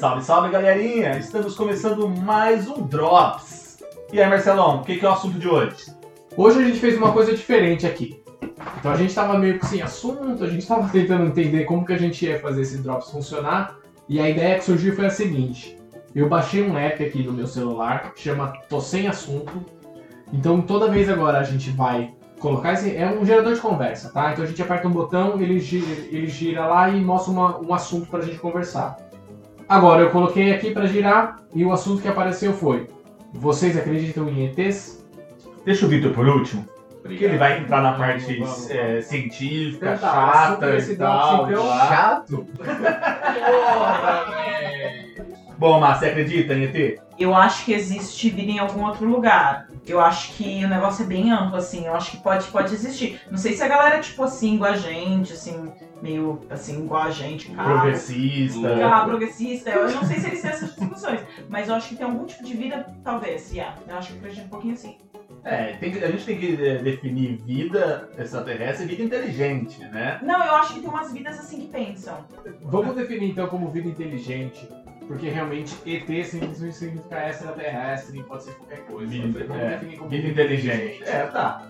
[0.00, 1.18] Salve, salve galerinha!
[1.18, 3.80] Estamos começando mais um Drops.
[4.10, 5.76] E aí, Marcelão, o que, é o assunto de hoje?
[6.34, 8.22] Hoje a gente fez uma coisa diferente aqui.
[8.78, 11.92] Então a gente tava meio que sem assunto, a gente tava tentando entender como que
[11.92, 13.76] a gente ia fazer esse Drops funcionar.
[14.08, 15.76] E a ideia que surgiu foi a seguinte.
[16.14, 19.52] Eu baixei um app aqui no meu celular chama Tô Sem Assunto.
[20.32, 22.96] Então toda vez agora a gente vai colocar esse.
[22.96, 24.32] É um gerador de conversa, tá?
[24.32, 27.74] Então a gente aperta um botão, ele gira, ele gira lá e mostra uma- um
[27.74, 29.09] assunto pra gente conversar.
[29.70, 32.88] Agora eu coloquei aqui pra girar e o assunto que apareceu foi:
[33.32, 35.06] Vocês acreditam em ETs?
[35.64, 36.66] Deixa o Vitor por último,
[37.00, 38.70] porque ele vai entrar na parte Vamos, vamos.
[38.72, 41.48] é, científica, Então tá, chata e tal.
[41.48, 41.68] Então.
[41.86, 42.46] Chato?
[45.56, 46.98] Bom, Márcio, você acredita em ET?
[47.16, 49.68] Eu acho que existe vida em algum outro lugar.
[49.86, 51.86] Eu acho que o negócio é bem amplo, assim.
[51.86, 53.20] Eu acho que pode, pode existir.
[53.30, 55.72] Não sei se a galera é, tipo assim, igual a gente, assim,
[56.02, 57.80] meio assim, igual a gente, cara.
[57.80, 58.86] Progressista.
[58.86, 59.70] Ah, progressista.
[59.70, 61.20] Eu não sei se eles têm essas discussões.
[61.48, 63.50] Mas eu acho que tem algum tipo de vida, talvez.
[63.52, 63.76] Yeah.
[63.88, 64.96] Eu acho que eu acredito um pouquinho assim.
[65.42, 70.18] É, tem que- a gente tem que é, definir vida extraterrestre e vida inteligente, né?
[70.22, 72.18] Não, eu acho que tem umas vidas assim que pensam.
[72.62, 74.68] Vamos definir então como vida inteligente,
[75.10, 79.10] porque realmente ET simplesmente significa extraterrestre, pode ser qualquer coisa.
[79.10, 81.02] Vida, é, Vida inteligente.
[81.02, 81.66] É, tá.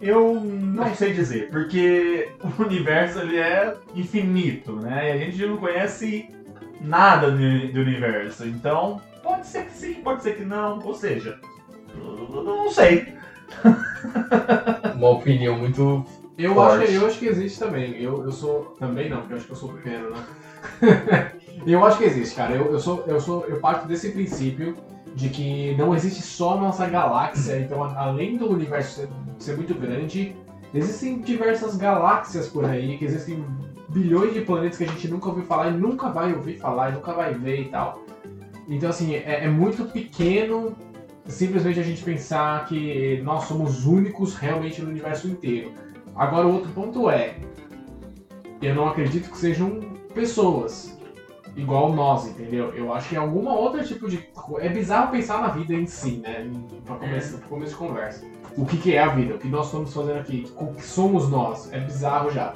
[0.00, 5.06] Eu não sei dizer, porque o universo ele é infinito, né?
[5.06, 6.30] E a gente não conhece
[6.80, 8.48] nada do universo.
[8.48, 10.80] Então, pode ser que sim, pode ser que não.
[10.82, 11.38] Ou seja,
[11.94, 13.12] eu não sei.
[14.96, 16.06] uma opinião muito.
[16.38, 16.84] Eu Forte.
[16.84, 18.00] acho, eu acho que existe também.
[18.00, 18.76] Eu, eu sou.
[18.78, 21.32] Também não, porque eu acho que eu sou o primeiro, né?
[21.66, 22.54] eu acho que existe, cara.
[22.54, 23.04] Eu, eu sou.
[23.06, 23.44] Eu sou.
[23.46, 24.76] Eu parto desse princípio
[25.14, 29.08] de que não existe só a nossa galáxia, então além do universo ser,
[29.38, 30.36] ser muito grande,
[30.72, 33.44] existem diversas galáxias por aí, que existem
[33.88, 36.92] bilhões de planetas que a gente nunca ouviu falar e nunca vai ouvir falar e
[36.92, 38.04] nunca vai ver e tal.
[38.68, 40.76] Então assim, é, é muito pequeno
[41.26, 45.72] simplesmente a gente pensar que nós somos únicos realmente no universo inteiro.
[46.14, 47.36] Agora o outro ponto é,
[48.60, 49.80] eu não acredito que sejam
[50.14, 50.97] pessoas
[51.58, 52.72] igual nós, entendeu?
[52.72, 54.26] Eu acho que é alguma outra tipo de
[54.60, 56.48] é bizarro pensar na vida em si, né?
[56.86, 58.24] Para começo, pra começo de conversa.
[58.56, 59.34] O que, que é a vida?
[59.34, 60.50] O que nós estamos fazendo aqui?
[60.56, 61.70] O que somos nós?
[61.72, 62.54] É bizarro já.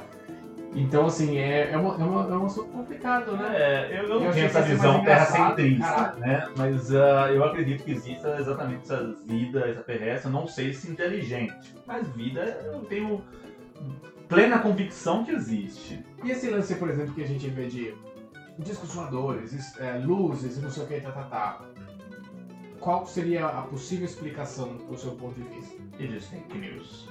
[0.75, 3.51] Então assim é, é, uma, é, uma, é um assunto complicado, né?
[3.55, 6.49] É, eu, eu não Eu tenho achei essa visão terracentrista, né?
[6.57, 10.29] Mas ah, eu acredito que exista exatamente essa vida extraterrestre.
[10.29, 13.21] Eu não sei se inteligente, mas vida eu tenho
[14.29, 16.03] plena convicção que existe.
[16.25, 17.95] E esse lance, por exemplo, que a gente vê de
[18.59, 21.61] discos voadores, es- é, luzes e não sei o que, tá, tá, tá.
[22.81, 25.77] Qual seria a possível explicação do seu ponto de vista?
[26.01, 27.09] Is fake news.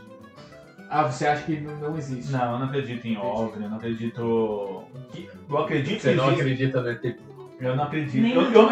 [0.90, 2.32] Ah, você acha que não, não existe?
[2.32, 4.84] Não, eu não acredito em OVNI, eu não acredito.
[5.14, 7.16] que- Eu acredito Você que não acredita no ET?
[7.62, 8.22] Eu não acredito.
[8.22, 8.68] Nem Eu- eu-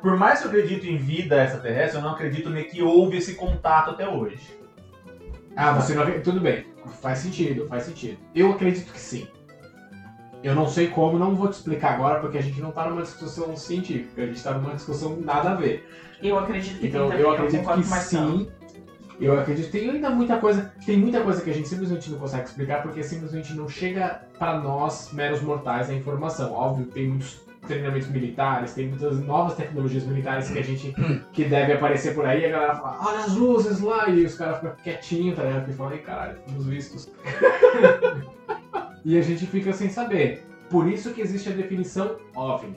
[0.00, 3.34] por mais que eu acredite em vida extraterrestre, eu não acredito nem que houve esse
[3.34, 4.58] contato até hoje.
[5.54, 6.24] Ah, você não acredita?
[6.30, 6.64] Tudo bem.
[7.02, 8.18] Faz sentido, faz sentido.
[8.34, 9.28] Eu acredito que sim.
[10.42, 13.02] Eu não sei como, não vou te explicar agora, porque a gente não tá numa
[13.02, 15.86] discussão científica, a gente tá numa discussão nada a ver.
[16.22, 18.48] Eu acredito que Então eu acredito que sim.
[19.20, 22.44] Eu acredito tem ainda muita coisa, tem muita coisa que a gente simplesmente não consegue
[22.44, 26.54] explicar porque simplesmente não chega para nós meros mortais a informação.
[26.54, 30.94] Óbvio, tem muitos treinamentos militares, tem muitas novas tecnologias militares que a gente
[31.34, 34.34] que deve aparecer por aí e a galera fala, olha as luzes lá e os
[34.34, 35.64] caras ficam quietinhos, tá ligado?
[35.64, 37.10] Porque falam, caralho, fomos vistos.
[39.04, 40.44] e a gente fica sem saber.
[40.68, 42.76] Por isso que existe a definição OVNI.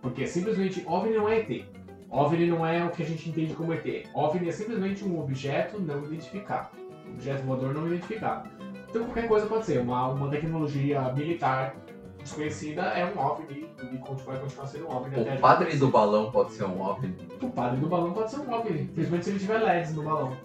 [0.00, 1.64] Porque simplesmente OVNI não é ET.
[2.10, 4.06] OVNI não é o que a gente entende como ET.
[4.14, 6.70] OVNI é simplesmente um objeto não identificado.
[7.08, 8.48] Um objeto voador não identificado.
[8.88, 9.80] Então qualquer coisa pode ser.
[9.80, 11.76] Uma, uma tecnologia militar
[12.22, 16.52] desconhecida é um OVNI e vai continuar sendo um OVNI O padre do balão pode
[16.52, 17.28] ser um OVNI.
[17.42, 18.84] O padre do balão pode ser um OVNI.
[18.86, 20.36] Principalmente se ele tiver LEDs no balão.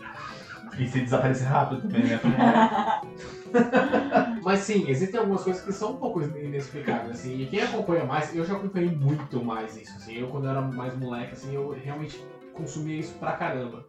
[0.77, 2.19] E se desaparecer rápido também, né?
[4.43, 8.35] Mas sim, existem algumas coisas que são um pouco inexplicáveis, assim, e quem acompanha mais,
[8.35, 12.23] eu já acompanhei muito mais isso, assim, eu quando era mais moleque, assim, eu realmente
[12.53, 13.85] consumia isso pra caramba.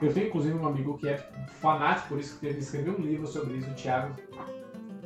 [0.00, 1.16] Eu tenho inclusive um amigo que é
[1.60, 4.14] fanático por isso, que ele escreveu um livro sobre isso, o Thiago.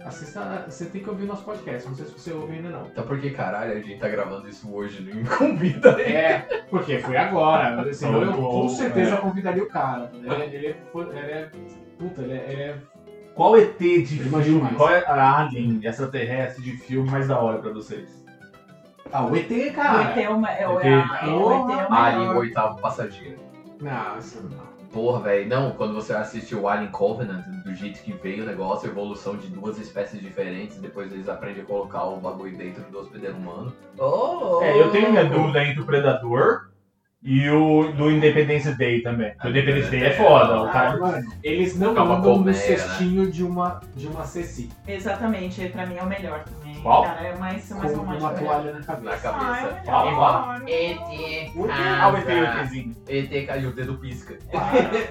[0.04, 2.86] Assista, você tem que ouvir nosso podcast, não sei se você ouve ainda não.
[2.86, 5.02] Então por que caralho a gente tá gravando isso hoje?
[5.02, 6.02] Não me convida aí.
[6.12, 6.38] É,
[6.70, 9.18] porque foi agora, senão eu com certeza é.
[9.18, 10.10] convidaria o cara.
[10.14, 11.50] Ele, é- ele, é, ele é.
[11.98, 12.76] Puta, ele é- ele é
[13.34, 14.76] Qual ET de Imagino filme, mais.
[14.76, 18.08] qual é a alien extraterrestre de filme mais da hora pra vocês?
[19.12, 20.20] Ah, o ET, O ET cara.
[20.20, 20.50] é uma.
[20.50, 20.86] É, o- ET.
[20.86, 23.38] é, a- o ET é o Alien, o oitavo passageiro.
[23.80, 24.79] Não, isso não.
[24.92, 25.48] Porra, velho.
[25.48, 29.36] Não, quando você assiste o Alien Covenant, do jeito que veio o negócio, a evolução
[29.36, 33.72] de duas espécies diferentes, depois eles aprendem a colocar o bagulho dentro do hospedeiro humano.
[33.98, 36.69] Oh, É, eu tenho minha dúvida entre o Predador
[37.22, 39.34] e o do Independence Day também.
[39.44, 41.22] O Independence Day é foda, o cara.
[41.42, 45.96] Eles não uma andam no colmeia, cestinho de uma de uma ceci, Exatamente, pra mim
[45.96, 46.80] é o melhor também.
[46.80, 47.02] Qual?
[47.04, 48.44] Cara, é mais, com mais uma romântico.
[48.44, 49.26] toalha na Na cabeça.
[49.26, 49.76] É o cabeça.
[49.84, 49.84] melhor.
[49.84, 50.56] Qual?
[50.66, 51.52] ET.
[51.70, 52.96] Ah, o ET, o ETzinho.
[53.06, 54.38] ET caiu, o dedo pisca.
[54.54, 54.70] Ah,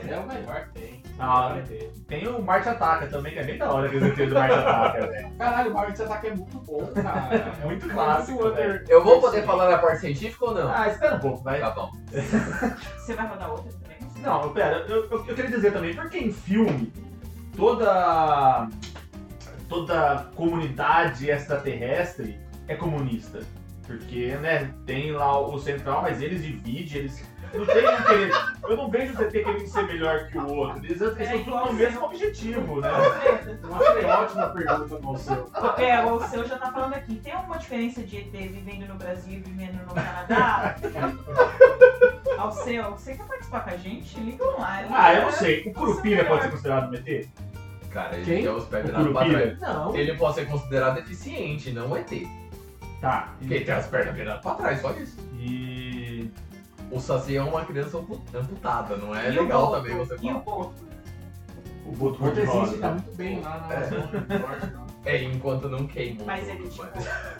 [0.09, 1.03] é o melhor que tem.
[1.19, 1.89] Ah, É.
[2.07, 5.07] Tem o Marte Ataca também, que é bem da hora aquele ET do Marte Ataca,
[5.07, 5.29] velho.
[5.37, 7.53] Caralho, o Mario de Ataque é muito bom, cara.
[7.61, 8.39] É Muito clássico,
[8.87, 10.71] Eu vou poder falar na parte científica ou não?
[10.73, 11.59] Ah, espera um pouco, vai.
[11.59, 11.91] Tá bom.
[12.11, 13.97] Você vai rodar outra também?
[14.21, 16.91] Não, pera, eu, eu, eu queria dizer também, porque em filme,
[17.55, 18.67] toda.
[19.67, 23.39] toda comunidade extraterrestre é comunista.
[23.85, 27.23] Porque, né, tem lá o central, mas eles dividem, eles.
[27.51, 28.31] Não tem um querer.
[28.61, 30.85] Eu não vejo o ZT querendo ser melhor que o outro.
[30.85, 32.89] Eles, eles É estão todos no mesmo objetivo, né?
[33.63, 35.49] Eu achei ótima pergunta seu.
[35.77, 37.15] É, o seu já tá falando aqui.
[37.15, 40.75] Tem alguma diferença de ET vivendo no Brasil e vivendo no Canadá?
[42.39, 44.19] Ao seu, você quer participar com a gente?
[44.19, 44.87] Liga online.
[44.91, 45.63] Ah, eu não sei.
[45.67, 47.27] O Curupira pode ser considerado um ET?
[47.91, 48.43] Cara, ele Quem?
[48.43, 49.55] tem os pés O virados pra Curupira?
[49.57, 49.75] trás.
[49.75, 49.95] Não.
[49.95, 52.27] Ele pode ser considerado deficiente, não ET.
[53.01, 53.33] Tá.
[53.39, 55.17] Porque ele tem as pernas viradas pra trás, só isso.
[55.39, 56.31] E.
[56.91, 59.81] O Saci é uma criança ampu- amputada, não é E o legal Boto?
[59.83, 60.39] também você E o falar.
[60.41, 60.73] Boto?
[61.85, 62.77] O Boto O Boto existe, Cor-de-Rosa.
[62.79, 63.83] tá muito bem lá na É.
[63.83, 64.87] zona do norte, não.
[65.05, 66.23] É, enquanto não queima.
[66.25, 66.87] Mas ele, tipo.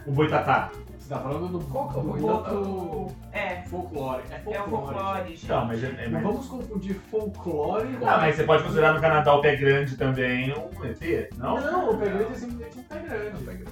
[0.06, 0.70] O Boitatá.
[1.10, 4.22] Você tá falando do, Qual que é o do É, folclore.
[4.30, 4.56] É folclore.
[4.56, 5.48] é o folclore, gente.
[5.50, 9.34] Não, mas é, é mais vamos confundir folclore Ah, mas você pode considerar no Canadá
[9.34, 11.36] o pé grande também um ET?
[11.36, 11.60] Não?
[11.60, 13.66] Não, o pé grande é simplesmente um pé grande.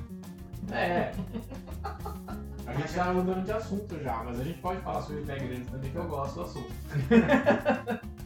[0.72, 1.12] É.
[2.68, 5.90] A gente tá mudando de assunto já, mas a gente pode falar sobre grande também,
[5.90, 6.74] que eu gosto do assunto.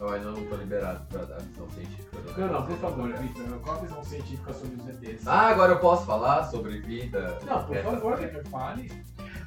[0.00, 2.18] Eu ainda não tô liberado pra dar visão científica.
[2.24, 2.66] Não, não, negócio.
[2.66, 5.28] por favor, Victor, qual a visão científica sobre os ETs?
[5.28, 7.38] Ah, agora eu posso falar sobre vida.
[7.46, 8.90] Não, por favor, Victor, fale.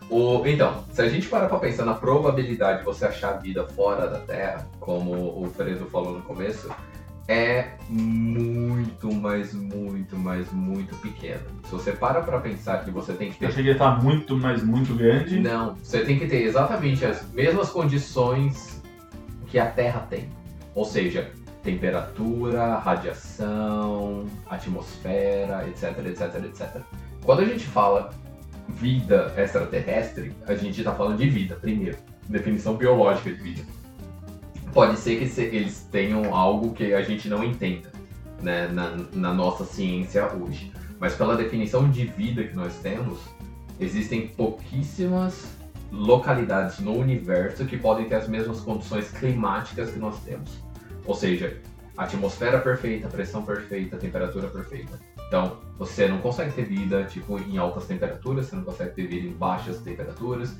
[0.10, 4.08] O, então, se a gente parar pra pensar na probabilidade de você achar vida fora
[4.08, 6.74] da Terra, como o Fredo falou no começo,
[7.28, 11.42] é muito, mas muito, mas muito pequena.
[11.64, 13.96] Se você para pra pensar que você tem que Eu ter achei que ele tá
[13.96, 15.40] muito, mas muito grande.
[15.40, 18.82] Não, você tem que ter exatamente as mesmas condições
[19.48, 20.30] que a Terra tem.
[20.76, 21.32] Ou seja,
[21.64, 26.82] temperatura, radiação, atmosfera, etc, etc, etc.
[27.24, 28.14] Quando a gente fala
[28.70, 31.98] vida extraterrestre, a gente está falando de vida, primeiro.
[32.30, 33.75] Definição biológica de vida.
[34.76, 37.90] Pode ser que eles tenham algo que a gente não entenda
[38.42, 40.70] né, na, na nossa ciência hoje.
[41.00, 43.18] Mas pela definição de vida que nós temos,
[43.80, 45.56] existem pouquíssimas
[45.90, 50.52] localidades no universo que podem ter as mesmas condições climáticas que nós temos.
[51.06, 51.58] Ou seja,
[51.96, 55.00] atmosfera perfeita, pressão perfeita, temperatura perfeita.
[55.30, 59.26] Então, você não consegue ter vida tipo em altas temperaturas, você não consegue ter vida
[59.26, 60.54] em baixas temperaturas,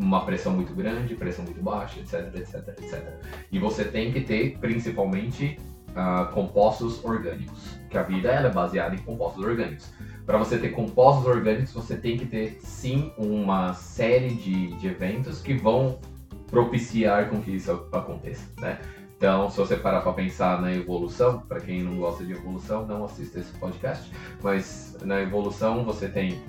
[0.00, 3.14] uma pressão muito grande, pressão muito baixa, etc, etc, etc.
[3.52, 5.58] E você tem que ter, principalmente,
[5.94, 9.92] ah, compostos orgânicos, que a vida ela é baseada em compostos orgânicos.
[10.24, 15.42] Para você ter compostos orgânicos, você tem que ter sim uma série de, de eventos
[15.42, 15.98] que vão
[16.46, 18.80] propiciar com que isso aconteça, né?
[19.16, 23.04] Então, se você parar para pensar na evolução, para quem não gosta de evolução, não
[23.04, 24.10] assista esse podcast,
[24.42, 26.40] mas na evolução você tem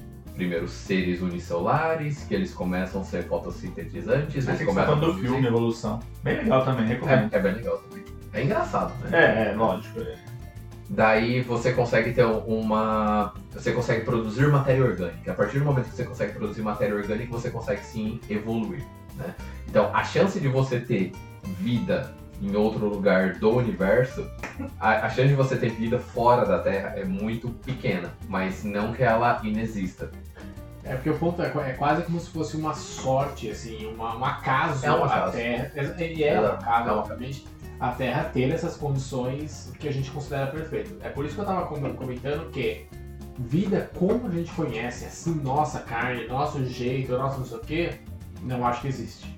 [0.41, 5.45] primeiro seres unicelulares, que eles começam a ser fotossintetizantes, eles tá começam a do filme
[5.45, 5.99] Evolução.
[6.23, 7.31] Bem legal também, recomendo.
[7.31, 8.03] É, é bem legal também.
[8.33, 9.09] É engraçado, né?
[9.13, 9.99] É, é, lógico.
[9.99, 10.15] é.
[10.89, 13.35] Daí você consegue ter uma.
[13.53, 15.31] Você consegue produzir matéria orgânica.
[15.31, 18.83] A partir do momento que você consegue produzir matéria orgânica, você consegue sim evoluir.
[19.15, 19.35] Né?
[19.69, 21.11] Então a chance de você ter
[21.43, 24.27] vida em outro lugar do universo,
[24.79, 28.91] a, a chance de você ter vida fora da Terra é muito pequena, mas não
[28.91, 30.09] que ela inexista.
[30.83, 34.25] É porque o ponto é, é quase como se fosse uma sorte, assim, uma, um
[34.25, 35.33] acaso É um a acaso.
[35.33, 35.71] Terra.
[35.99, 36.55] E é um Exato.
[36.63, 37.47] acaso, É um obviamente.
[37.79, 40.95] a Terra ter essas condições que a gente considera perfeito.
[41.01, 42.87] É por isso que eu tava com- comentando que
[43.39, 47.89] vida como a gente conhece, assim, nossa carne, nosso jeito, nosso não sei o que,
[48.43, 49.37] não acho que existe.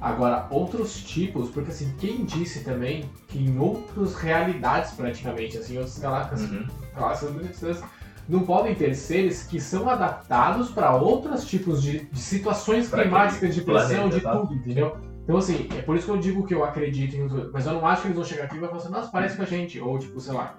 [0.00, 5.98] Agora, outros tipos, porque assim, quem disse também que em outras realidades praticamente, assim, outras
[5.98, 6.66] galáxias, Uhum.
[6.94, 7.82] galáxias
[8.28, 13.54] não podem ter seres que são adaptados para outros tipos de, de situações Pra climáticas,
[13.54, 14.36] de pressão, planeta, de tá?
[14.36, 14.96] tudo, entendeu?
[15.24, 17.86] Então, assim, é por isso que eu digo que eu acredito em mas eu não
[17.86, 19.80] acho que eles vão chegar aqui e vão falar assim, nossa, parece com a gente,
[19.80, 20.54] ou tipo, sei lá.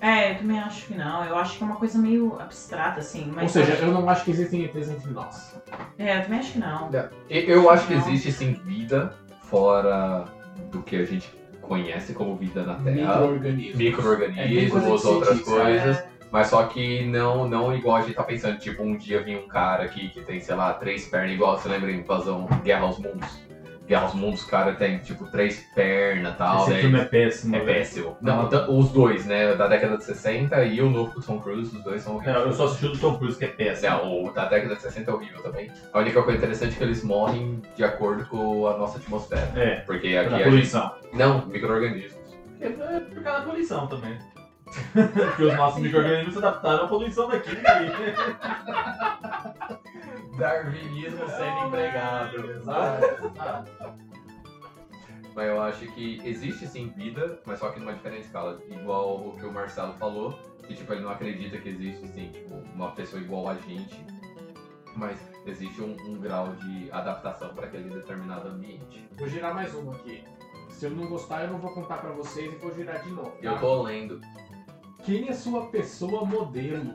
[0.00, 1.24] É, eu também acho que não.
[1.24, 3.30] Eu acho que é uma coisa meio abstrata, assim.
[3.34, 5.58] Mas ou seja, eu acho- eu não acho que existem ETs entre nós.
[5.98, 6.90] É, eu também acho que não.
[7.28, 8.00] Eu- Eu acho que Não.
[8.06, 9.14] existe sim vida
[9.48, 10.26] fora
[10.70, 13.18] do que a gente conhece como vida na Terra.
[13.20, 13.74] Micro-organismos.
[13.80, 15.96] É Micro-organismos, de outras coisas.
[15.98, 19.38] É, Mas só que não, não igual a gente tá pensando, tipo, um dia vinha
[19.38, 22.82] um cara aqui que tem, sei lá, três pernas, igual você lembra em Invasão Guerra
[22.86, 23.40] aos Mundos.
[23.86, 26.62] Guerra aos Mundos, o cara tem, tipo, três pernas e tal.
[26.62, 27.54] Esse daí- filme é péssimo.
[27.54, 27.78] É velho.
[27.78, 28.16] péssimo.
[28.20, 29.54] Não, t- os dois, né?
[29.54, 32.46] Da década de 60 e o novo do Tom Cruise, os dois são Não, horríveis.
[32.46, 33.90] eu só assisti o do Tom Cruise, que é péssimo.
[33.92, 35.70] Não, o da década de 60 é horrível também.
[35.92, 39.52] A única coisa interessante é que eles morrem de acordo com a nossa atmosfera.
[39.54, 40.44] É, Porque aqui a gente...
[40.44, 40.94] poluição.
[41.12, 42.24] Não, micro-organismos.
[42.60, 44.18] É, é por causa da poluição também.
[44.92, 47.50] Porque os nossos micro-organismos se adaptaram à poluição daqui.
[50.38, 52.50] Darwinismo sendo empregado.
[52.50, 53.94] Exato.
[55.34, 58.60] Mas eu acho que existe sim vida, mas só que numa diferente escala.
[58.70, 62.54] Igual o que o Marcelo falou, que tipo, ele não acredita que existe sim, tipo,
[62.74, 64.04] uma pessoa igual a gente.
[64.96, 69.08] Mas existe um, um grau de adaptação para aquele determinado ambiente.
[69.18, 70.22] Vou girar mais uma aqui.
[70.70, 73.36] Se eu não gostar, eu não vou contar pra vocês e vou girar de novo.
[73.42, 73.58] Eu tá?
[73.58, 74.20] tô lendo.
[75.04, 76.94] Quem é sua pessoa modelo?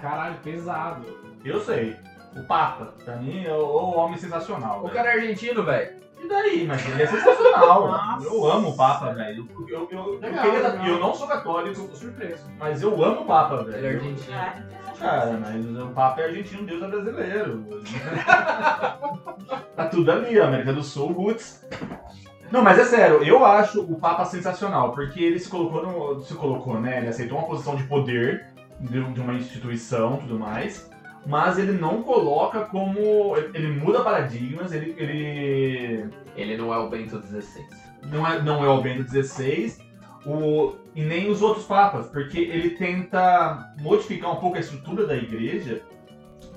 [0.00, 1.04] Caralho, pesado.
[1.44, 1.96] Eu sei.
[2.36, 4.78] O Papa, pra mim, é o, o homem sensacional.
[4.78, 4.94] O velho.
[4.94, 5.98] cara é argentino, velho.
[6.22, 7.88] E daí, mas ele é sensacional.
[7.88, 8.26] Nossa.
[8.26, 9.48] Eu amo o Papa, velho.
[9.58, 10.86] Eu, eu, eu, eu, Legal, queria- legal.
[10.86, 12.44] eu não sou católico, Tô surpreso.
[12.58, 13.76] mas eu amo o Papa, velho.
[13.78, 14.36] Ele é Eu- argentino.
[14.36, 17.64] É, Cara, mas o Papa é argentino, Deus é brasileiro.
[19.76, 21.66] tá tudo ali, América do Sul, roots.
[22.50, 26.34] Não, mas é sério, eu acho o Papa sensacional, porque ele se colocou, no, se
[26.34, 26.98] colocou, né?
[26.98, 28.46] Ele aceitou uma posição de poder
[28.80, 30.90] de, de uma instituição e tudo mais,
[31.26, 33.36] mas ele não coloca como.
[33.36, 37.64] Ele, ele muda paradigmas, ele, ele Ele não é o Bento XVI.
[38.10, 39.90] não é, não é o Bento XVI
[40.26, 45.16] o, e nem os outros papas, porque ele tenta modificar um pouco a estrutura da
[45.16, 45.82] igreja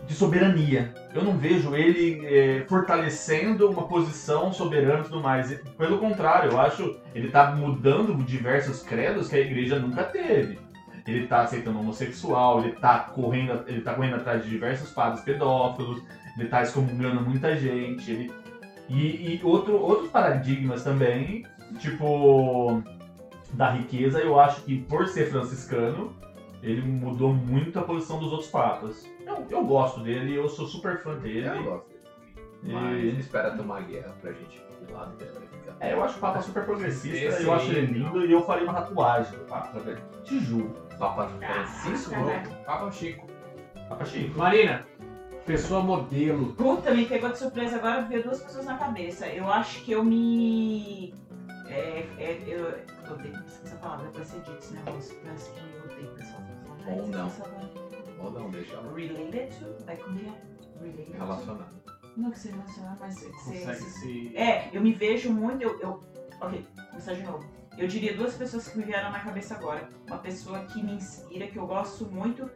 [0.05, 0.93] de soberania.
[1.13, 5.53] Eu não vejo ele é, fortalecendo uma posição soberana e tudo mais.
[5.77, 10.60] Pelo contrário, eu acho ele está mudando diversos credos que a igreja nunca teve.
[11.05, 16.01] Ele está aceitando homossexual, ele está correndo, ele tá correndo atrás de diversos padres pedófilos,
[16.38, 18.31] ele está excomungando muita gente, ele
[18.89, 21.45] e, e outro, outros paradigmas também,
[21.79, 22.81] tipo
[23.53, 26.13] da riqueza, eu acho que por ser franciscano,
[26.62, 29.07] ele mudou muito a posição dos outros papas.
[29.25, 31.48] Eu, eu gosto dele, eu sou super fã dele.
[31.48, 32.03] Eu gosto dele.
[32.63, 35.75] Mas ele espera ter uma guerra pra gente ir lá do ficar.
[35.80, 38.63] É, eu acho o Papa super progressista, Esse- eu acho ele lindo e eu faria
[38.63, 40.01] uma tatuagem do Papa, velho.
[40.24, 40.74] Te juro.
[40.98, 42.12] Papa Francisco?
[42.12, 42.50] Caraca.
[42.65, 43.27] Papa Chico.
[43.89, 44.38] Papa Chico.
[44.38, 44.86] Marina,
[45.46, 46.53] pessoa modelo.
[46.53, 49.27] Puta, me pegou de surpresa agora ver duas pessoas na cabeça.
[49.27, 51.13] Eu acho que eu me.
[51.68, 55.15] É, é, eu, eu odeio essa palavra, vai ser dito esse negócio.
[55.24, 56.42] Parece que eu odeio pessoal.
[56.88, 57.32] Ou não.
[58.24, 59.65] Ou não, deixa ela Related to.
[59.88, 59.96] É?
[59.96, 61.70] Related relacionar.
[62.15, 63.89] Não que seja relacionar, mas que Consegue seja.
[63.89, 64.38] se.
[64.38, 65.62] É, eu me vejo muito.
[65.62, 66.03] Eu, eu...
[66.42, 67.46] Ok, vou começar de novo.
[67.77, 69.89] Eu diria duas pessoas que me vieram na cabeça agora.
[70.08, 72.50] Uma pessoa que me inspira, que eu gosto muito,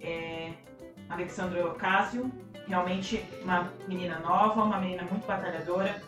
[0.00, 0.52] é
[1.08, 2.30] Alexandra Ocasio.
[2.66, 6.02] Realmente uma menina nova, uma menina muito batalhadora.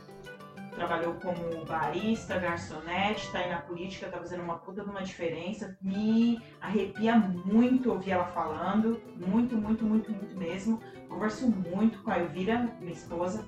[0.81, 5.77] Trabalhou como barista, garçonete, está aí na política, tá fazendo uma puta de uma diferença.
[5.83, 8.99] Me arrepia muito ouvir ela falando.
[9.15, 10.81] Muito, muito, muito, muito mesmo.
[11.07, 13.45] Converso muito com a Elvira, minha esposa.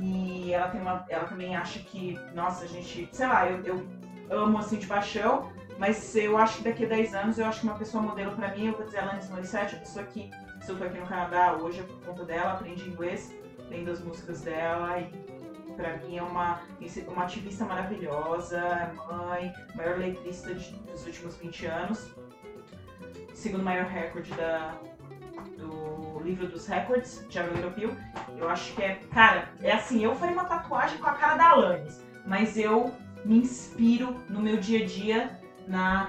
[0.00, 1.04] E ela tem uma.
[1.08, 3.08] Ela também acha que, nossa, a gente.
[3.10, 3.64] Sei lá, eu,
[4.30, 5.50] eu amo assim de paixão,
[5.80, 8.54] mas eu acho que daqui a 10 anos eu acho que uma pessoa modelo pra
[8.54, 11.54] mim, eu vou dizer Alanis Morissette, a pessoa que, se eu tô aqui no Canadá
[11.54, 13.34] hoje é por conta dela, aprendi inglês,
[13.68, 15.35] lendo as músicas dela e
[15.76, 16.60] pra mim é uma,
[17.08, 22.14] uma ativista maravilhosa, é mãe, maior letrista de- dos últimos 20 anos,
[23.34, 24.74] segundo maior recorde da,
[25.58, 27.94] do livro dos records, Diário Europeu.
[28.36, 31.50] Eu acho que é, cara, é assim, eu faria uma tatuagem com a cara da
[31.50, 32.92] Alanis, mas eu
[33.24, 36.08] me inspiro no meu dia a dia na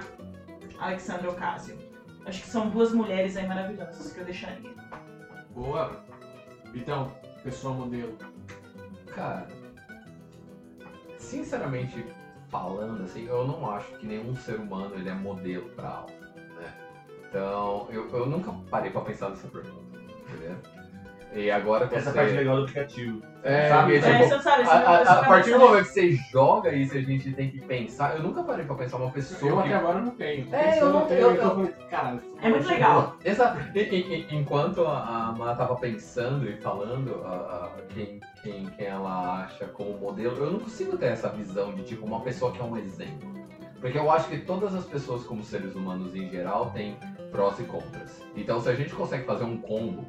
[0.78, 1.76] Alexandra Ocasio.
[2.24, 4.70] Acho que são duas mulheres aí maravilhosas que eu deixaria.
[5.50, 6.04] Boa.
[6.74, 8.16] Então, pessoa modelo.
[9.14, 9.48] Cara,
[11.18, 12.04] sinceramente
[12.48, 16.12] falando assim, eu não acho que nenhum ser humano ele é modelo para algo,
[16.56, 16.74] né?
[17.28, 20.56] Então, eu, eu nunca parei para pensar nessa pergunta, entendeu?
[21.38, 22.18] E agora que Essa você...
[22.18, 23.22] parte legal do aplicativo.
[23.44, 23.96] É, Sabe?
[23.96, 26.12] É, tipo, você sabe, a, você a- você a não partir do momento que você
[26.32, 28.16] joga isso, a gente tem que pensar.
[28.16, 30.52] Eu nunca parei pra pensar uma pessoa Eu que até agora não tenho.
[30.54, 33.16] É, eu pensando não- até, eu- eu- falando, Cara, É muito legal.
[33.24, 38.66] Essa, e- e- enquanto a, a Má tava pensando e falando a- a- quem, quem,
[38.66, 42.50] quem ela acha como modelo, eu não consigo ter essa visão de tipo uma pessoa
[42.52, 43.38] que é um exemplo.
[43.80, 46.96] Porque eu acho que todas as pessoas, como seres humanos em geral, têm
[47.30, 48.20] prós e contras.
[48.34, 50.04] Então se a gente consegue fazer um combo,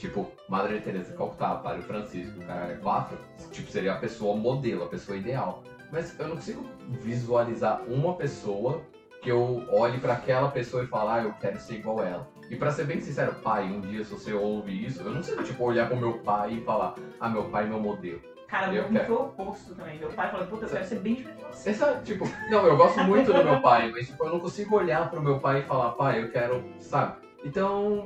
[0.00, 3.18] tipo Madre Teresa de Calcutá, Padre Francisco, caralho, é quatro,
[3.52, 5.62] tipo, seria a pessoa modelo, a pessoa ideal.
[5.92, 8.80] Mas eu não consigo visualizar uma pessoa
[9.20, 12.26] que eu olhe pra aquela pessoa e falar, ah, eu quero ser igual ela.
[12.48, 15.36] E pra ser bem sincero, pai, um dia se você ouve isso, eu não sei,
[15.42, 18.20] tipo, olhar pro meu pai e falar, ah, meu pai é meu modelo.
[18.48, 19.06] Cara, Eu eu quero.
[19.06, 19.98] foi o oposto também.
[19.98, 21.70] Meu pai falou, puta, eu quero ser bem diferente de você.
[21.70, 25.08] Essa, tipo, não, eu gosto muito do meu pai, mas tipo, eu não consigo olhar
[25.10, 27.16] pro meu pai e falar, pai, eu quero, sabe?
[27.42, 28.04] Então,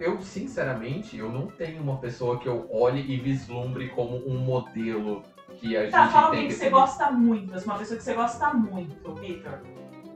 [0.00, 5.22] eu, sinceramente, eu não tenho uma pessoa que eu olhe e vislumbre como um modelo
[5.56, 7.96] que a Tá, gente fala tem alguém que que você gosta muito, assim, uma pessoa
[7.98, 9.60] que você gosta muito, Victor.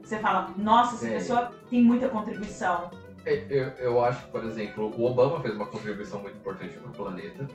[0.03, 1.13] Você fala, nossa, essa É.
[1.13, 2.89] pessoa tem muita contribuição.
[3.25, 6.89] É, Eu, eu acho que, por exemplo, o Obama fez uma contribuição muito importante para
[6.89, 7.47] o planeta,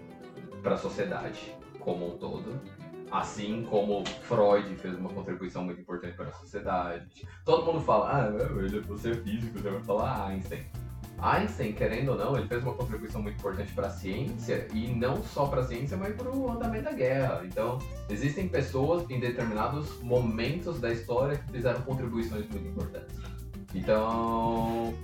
[0.63, 2.61] para a sociedade como um todo.
[3.11, 7.27] Assim como Freud fez uma contribuição muito importante para a sociedade.
[7.45, 10.65] Todo mundo fala, ah, não, ele é você físico, você vai falar Einstein.
[11.19, 15.23] Einstein, querendo ou não, ele fez uma contribuição muito importante para a ciência e não
[15.23, 17.43] só para a ciência, mas para o andamento da guerra.
[17.45, 23.17] Então, existem pessoas em determinados momentos da história que fizeram contribuições muito importantes.
[23.75, 24.95] Então,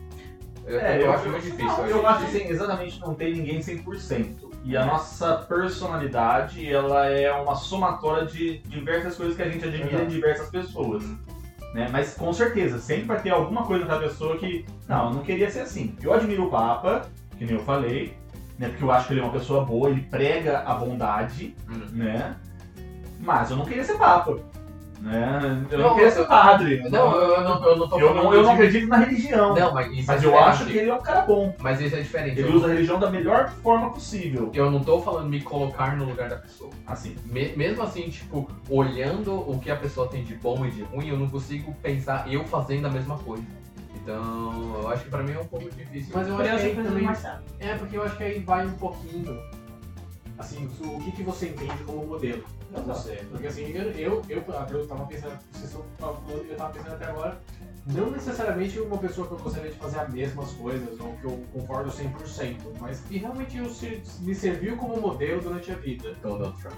[0.65, 1.71] eu, É, eu eu- acho muito difícil.
[1.85, 4.46] a Eu acho assim, exatamente não tem ninguém 100%.
[4.66, 10.02] E a nossa personalidade, ela é uma somatória de diversas coisas que a gente admira
[10.02, 11.04] em diversas pessoas.
[11.73, 11.88] Né?
[11.92, 15.49] Mas com certeza, sempre vai ter alguma coisa da pessoa que, não, eu não queria
[15.49, 15.94] ser assim.
[16.02, 17.08] Eu admiro o Papa,
[17.38, 18.16] que nem eu falei,
[18.58, 18.68] né?
[18.68, 21.87] Porque eu acho que ele é uma pessoa boa, ele prega a bondade, Hum.
[21.92, 22.35] né?
[23.20, 24.37] Mas eu não queria ser Papa.
[25.00, 25.67] Né?
[25.71, 26.88] Eu não, Não, queria eu- ser padre.
[26.88, 28.97] Não, eu, eu não, eu não tô eu, falando não, eu não de- acredito na
[28.97, 29.55] religião.
[29.55, 31.55] Não, mas isso mas é eu acho que ele é um cara bom.
[31.61, 32.38] Mas isso é diferente.
[32.40, 34.51] Ele Eu, usa a religião da melhor forma possível.
[34.55, 36.70] eu não tô falando me colocar no lugar da pessoa.
[36.87, 37.14] Assim.
[37.27, 41.09] Me- mesmo assim, tipo, olhando o que a pessoa tem de bom e de ruim,
[41.09, 43.44] eu não consigo pensar eu fazendo a mesma coisa.
[43.94, 46.12] Então, eu acho que pra mim é um pouco difícil.
[46.14, 47.03] Mas eu Por acho eu que do também.
[47.05, 47.38] Marcelo.
[47.59, 49.38] É, porque eu acho que aí vai um pouquinho.
[50.38, 53.25] Assim, o que, que você entende como modelo pra você.
[53.31, 57.07] Porque assim, eu, eu, eu, eu tava pensando, vocês estão falando, eu tava pensando até
[57.07, 57.40] agora,
[57.87, 61.42] não necessariamente uma pessoa que eu gostaria de fazer as mesmas coisas, ou que eu
[61.53, 66.12] concordo 100%, mas que realmente eu se- me serviu como modelo durante a vida.
[66.22, 66.75] Donald Trump.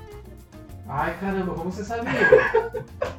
[0.87, 2.13] Ai caramba, como você sabia?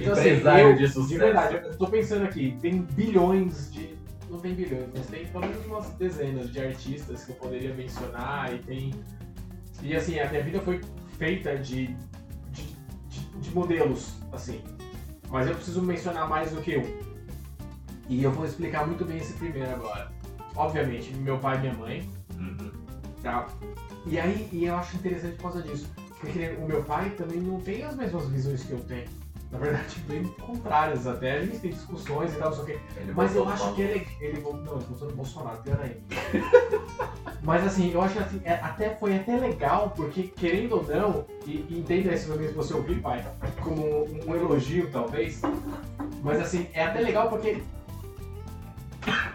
[0.00, 1.18] Então, Empresário eu, de sucesso.
[1.18, 3.96] verdade, eu tô pensando aqui, tem bilhões de.
[4.32, 8.54] Não tem bilhões, mas tem pelo menos umas dezenas de artistas que eu poderia mencionar
[8.54, 8.94] e tem.
[9.82, 10.80] E assim, a minha vida foi
[11.18, 11.88] feita de,
[12.50, 12.76] de,
[13.10, 14.62] de, de modelos, assim.
[15.28, 17.12] Mas eu preciso mencionar mais do que um.
[18.08, 20.10] E eu vou explicar muito bem esse primeiro agora.
[20.56, 22.72] Obviamente, meu pai e minha mãe, Uhum.
[23.22, 23.46] Tá?
[24.06, 25.88] E aí, e eu acho interessante por causa disso.
[26.18, 29.08] Porque o meu pai também não tem as mesmas visões que eu tenho.
[29.52, 31.38] Na verdade, bem contrárias até.
[31.38, 32.72] A gente tem discussões e tal, só que.
[32.72, 34.06] Ele Mas eu acho que ele.
[34.18, 35.96] ele não, ele votou no Bolsonaro, ainda.
[37.44, 41.26] Mas assim, eu acho que assim, é- até, foi até legal, porque querendo ou não,
[41.44, 43.24] e, e entenda isso também se você ouvir, pai,
[43.60, 45.42] como um, um elogio talvez.
[46.22, 47.62] Mas assim, é até legal porque.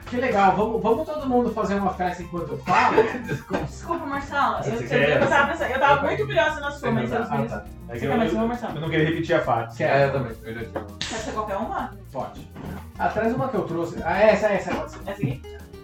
[0.09, 2.95] Que legal, vamos, vamos todo mundo fazer uma festa enquanto eu falo?
[3.65, 4.57] Desculpa, Marcelo.
[4.63, 7.17] Você Eu, eu, quer- eu tava, pensando- eu tava muito curiosa na sua, mas eu
[7.23, 7.65] Ah, tá.
[7.89, 8.75] É Você eu, quer mais uma, eu, Marcelo?
[8.75, 9.81] eu não queria repetir a fato.
[9.83, 10.31] É, eu também.
[10.43, 10.61] Eu já.
[10.99, 11.93] Quer ser qualquer uma?
[12.11, 12.49] Pode.
[12.97, 14.01] Ah, traz uma que eu trouxe.
[14.03, 14.99] Ah, essa, essa, essa.
[15.05, 15.41] Essa aqui?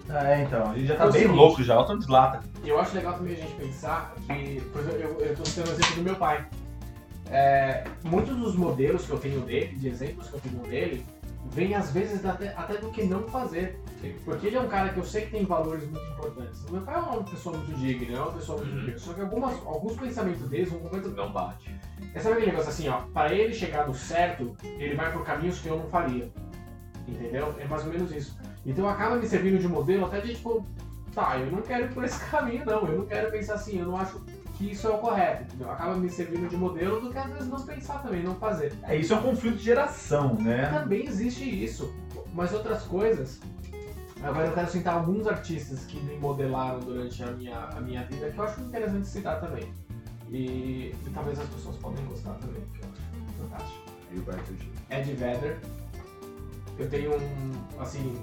[0.09, 0.71] É, então.
[0.71, 1.35] A gente já tá É bem seguinte.
[1.37, 2.39] louco já, olha o tanto de lata.
[2.63, 5.69] E eu acho legal também a gente pensar que, por exemplo, eu, eu tô citando
[5.69, 6.45] o exemplo do meu pai.
[7.29, 11.05] É, muitos dos modelos que eu tenho dele, de exemplos que eu tenho dele,
[11.53, 13.79] vêm às vezes até, até do que não fazer.
[14.01, 14.15] Sim.
[14.25, 16.63] Porque ele é um cara que eu sei que tem valores muito importantes.
[16.65, 18.79] O meu pai é uma pessoa muito digna, é uma pessoa muito Uhum.
[18.81, 18.97] digna.
[18.99, 21.09] Só que algumas, alguns pensamentos deles, um momento.
[21.11, 21.73] Não bate.
[22.13, 25.59] É sabe aquele negócio assim, ó, para ele chegar no certo, ele vai por caminhos
[25.59, 26.31] que eu não faria.
[27.07, 27.53] Entendeu?
[27.59, 28.37] É mais ou menos isso.
[28.65, 30.65] Então acaba me servindo de modelo até de tipo,
[31.13, 32.85] tá, eu não quero ir por esse caminho, não.
[32.87, 34.21] Eu não quero pensar assim, eu não acho
[34.53, 35.43] que isso é o correto.
[35.43, 35.71] Entendeu?
[35.71, 38.73] Acaba me servindo de modelo do que às vezes não pensar também, não fazer.
[38.83, 40.69] É, isso é um conflito de geração, né?
[40.69, 41.93] Também existe isso.
[42.33, 43.39] Mas outras coisas.
[44.21, 48.31] Agora eu quero citar alguns artistas que me modelaram durante a minha, a minha vida
[48.31, 49.73] que eu acho interessante citar também.
[50.29, 53.83] E, e talvez as pessoas podem gostar também, porque eu acho fantástico.
[54.13, 54.71] Gilberto Gil.
[54.89, 55.59] Ed Vedder.
[56.79, 58.17] Eu tenho um, assim,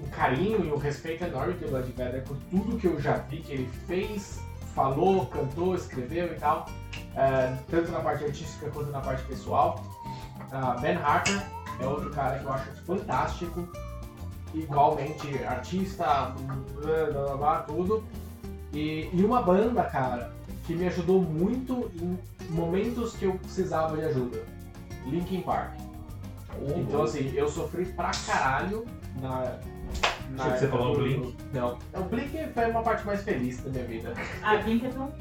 [0.00, 3.38] um carinho e um respeito enorme pelo Ed Vedder por tudo que eu já vi
[3.38, 4.40] que ele fez,
[4.76, 6.66] falou, cantou, escreveu e tal,
[7.16, 9.82] eh, tanto na parte artística quanto na parte pessoal.
[10.52, 11.42] Ah, ben Harper
[11.80, 13.66] é outro cara que eu acho fantástico,
[14.54, 18.04] igualmente artista, blá, blá, blá, blá, tudo.
[18.72, 20.30] E, e uma banda, cara,
[20.66, 22.18] que me ajudou muito em
[22.50, 24.44] momentos que eu precisava de ajuda.
[25.06, 25.72] Linkin Park.
[26.76, 28.84] Então assim, eu sofri pra caralho
[29.20, 29.58] na.
[30.30, 31.36] Na Achei que você falou do- Blink.
[31.52, 31.78] Não.
[31.94, 34.12] O Blink foi uma parte mais feliz da minha vida.
[34.42, 35.12] A Blink é tão.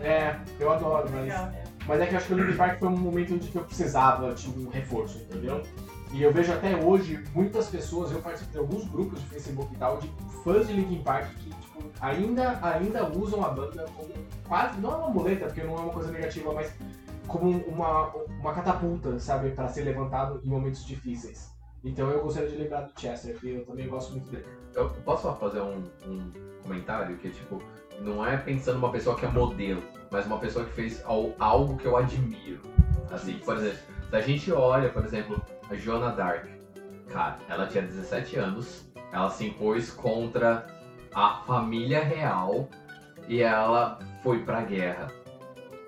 [0.00, 1.22] É, eu adoro, mas.
[1.22, 1.64] Legal, é.
[1.86, 4.34] Mas é que eu acho que o Linkin Park foi um momento onde eu precisava
[4.34, 5.62] de um reforço, entendeu?
[6.12, 9.76] E eu vejo até hoje muitas pessoas, eu participo de alguns grupos de Facebook e
[9.76, 10.10] tal, de
[10.44, 14.08] fãs de Linkin Park que tipo, ainda, ainda usam a banda como
[14.48, 16.72] quase, não é uma muleta, porque não é uma coisa negativa, mas
[17.26, 18.08] como uma,
[18.40, 21.50] uma catapulta, sabe, para ser levantado em momentos difíceis.
[21.86, 24.44] Então eu gostaria de lembrar do Chester, que eu também gosto muito dele.
[24.74, 26.32] Eu posso só fazer um, um
[26.64, 27.62] comentário que, tipo,
[28.00, 31.76] não é pensando numa pessoa que é modelo, mas uma pessoa que fez al- algo
[31.76, 32.60] que eu admiro.
[33.08, 33.78] Assim, por exemplo,
[34.10, 36.44] se a gente olha, por exemplo, a Joana Dark,
[37.08, 40.66] cara, ela tinha 17 anos, ela se impôs contra
[41.14, 42.68] a família real
[43.28, 45.06] e ela foi pra guerra.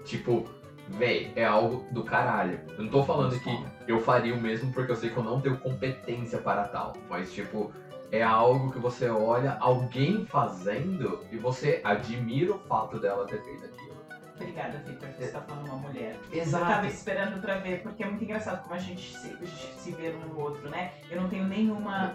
[0.05, 0.45] Tipo,
[0.91, 2.61] véi, é algo do caralho.
[2.77, 5.41] Eu não tô falando que eu faria o mesmo porque eu sei que eu não
[5.41, 7.73] tenho competência para tal, mas, tipo,
[8.11, 13.65] é algo que você olha alguém fazendo e você admira o fato dela ter feito
[13.65, 13.99] aquilo.
[14.37, 16.17] Obrigada, Victor, você tá falando uma mulher.
[16.33, 16.65] Eu Exato.
[16.67, 19.91] tava esperando pra ver, porque é muito engraçado como a gente se, a gente se
[19.93, 20.93] vê um no outro, né?
[21.11, 22.15] Eu não tenho nenhuma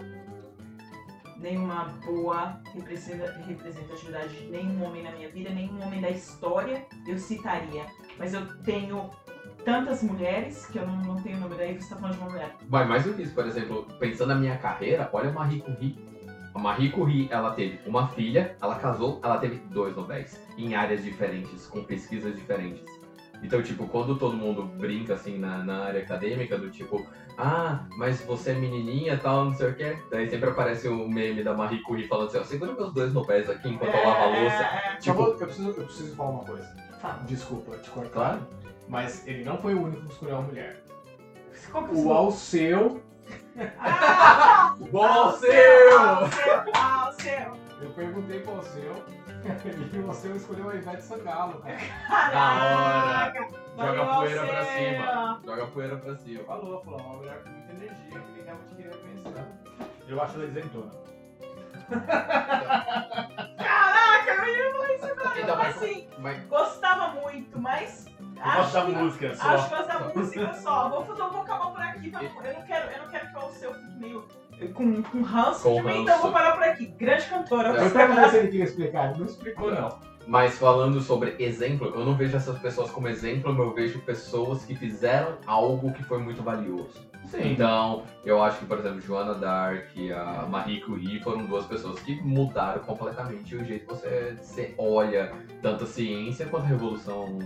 [1.36, 7.86] nenhuma boa representa- representatividade de nenhum homem na minha vida, nenhum da história eu citaria.
[8.18, 9.10] Mas eu tenho
[9.64, 12.30] tantas mulheres que eu não, não tenho o nome daí, você tá falando de uma
[12.30, 12.54] mulher.
[12.68, 15.98] Vai mais do que isso, por exemplo, pensando na minha carreira, olha a Marie Curie.
[16.54, 21.02] A Marie Curie, ela teve uma filha, ela casou, ela teve dois Nobéis, em áreas
[21.02, 22.84] diferentes, com pesquisas diferentes.
[23.44, 27.06] Então, tipo, quando todo mundo brinca, assim, na, na área acadêmica, do tipo,
[27.38, 29.98] ah, mas você é menininha e tal, não sei o quê.
[30.10, 33.48] Daí sempre aparece o meme da Marie Curie falando assim, ó, segura meus dois Nobéis
[33.50, 34.56] aqui enquanto eu lavo a louça.
[34.56, 36.76] É, Só Tipo- eu, preciso, eu preciso falar uma coisa.
[37.02, 37.20] fala.
[37.26, 38.10] Desculpa te cortar.
[38.12, 38.48] Claro.
[38.88, 40.82] Mas ele não foi o único que escolheu uma mulher.
[41.70, 43.02] Qual que é O Alceu,
[43.78, 45.98] Ah, Bom Alceu!
[46.74, 47.52] Alceu!
[47.80, 48.94] eu perguntei pro Alceu,
[49.92, 51.76] e o Alceu escolheu a Ivete Sangalo, cara.
[52.08, 53.48] Caraca!
[53.76, 55.40] Joga Valeu, poeira pra cima.
[55.44, 56.44] Joga poeira pra cima.
[56.44, 59.44] Falou, falou, uma mulher com muita energia que ele realmente queria conhecer.
[60.08, 60.90] Eu acho ela isentona.
[63.58, 65.40] Caraca, eu ia falar isso agora.
[65.40, 68.06] Então, mas- assim, Mas gostava muito, mas.
[68.36, 69.48] Eu gosto da que- música só.
[69.48, 70.88] Acho que gosto da música só.
[70.88, 72.10] Vou, fazer- vou acabar por aqui.
[72.10, 74.28] Pra, eu, não quero, eu não quero que o Alceu fique meio
[74.74, 76.00] com, com ranço Com de mim, ranço.
[76.02, 76.86] então eu vou parar por aqui.
[76.86, 77.68] Grande cantora.
[77.70, 79.98] Eu perguntei se ele queria explicar, ele não explicou não.
[80.26, 84.64] Mas falando sobre exemplo, eu não vejo essas pessoas como exemplo, mas eu vejo pessoas
[84.64, 87.02] que fizeram algo que foi muito valioso.
[87.34, 91.98] Então, eu acho que, por exemplo, Joana Dark e a Marie Curie foram duas pessoas
[92.00, 97.38] que mudaram completamente o jeito que você, você olha tanto a ciência quanto a Revolução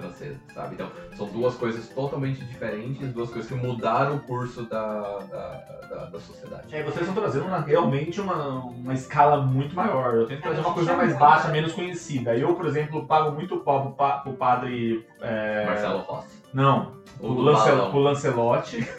[0.00, 0.74] Francesa, sabe?
[0.74, 5.48] Então, são duas coisas totalmente diferentes, duas coisas que mudaram o curso da, da,
[5.90, 6.74] da, da sociedade.
[6.74, 10.14] É, vocês estão trazendo uma- realmente uma, uma escala muito maior.
[10.14, 12.36] Eu tento trazer uma coisa mais baixa, menos conhecida.
[12.36, 15.06] Eu, por exemplo, pago muito pau pro, pro padre.
[15.20, 16.38] é, Marcelo Rossi.
[16.52, 17.90] Não, O o do Lance, balão.
[17.90, 18.88] pro Lancelotti.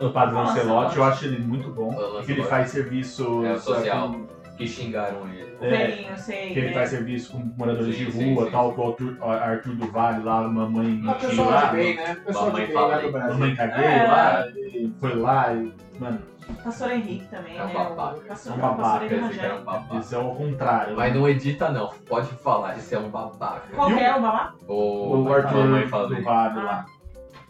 [0.00, 1.90] O padre Lancelotti, eu acho ele muito bom.
[1.90, 3.44] O Que ele faz serviço.
[3.44, 4.08] É, o social.
[4.12, 5.47] com- Que xingaram ele.
[5.60, 6.52] O É, velhinho, eu sei.
[6.52, 6.72] que ele né?
[6.74, 10.22] faz serviço com moradores Sim, de rua, sim, tal, com o Arthur, Arthur do Vale
[10.22, 11.64] lá, mamãe Uma pessoa lá.
[11.66, 12.14] de bem, né?
[12.24, 13.32] Pessoa Mamãe de bem lá do Brasil.
[13.34, 14.02] Mamãe caguei É.
[14.04, 15.72] lá, e foi lá e.
[15.98, 16.20] Mano,
[16.64, 17.74] Pastor Henrique também, É um né?
[17.74, 18.20] babaca.
[18.20, 19.96] Pastor, É um pastor babaca, Henrique cara é um babaca.
[19.96, 20.96] isso é o contrário.
[20.96, 21.18] Mas né?
[21.18, 23.62] não edita não, pode falar, esse é um babaca.
[23.74, 24.54] Qual que é o babá?
[24.68, 26.22] O, O Arthur mamãe do.
[26.22, 26.86] Vale lá.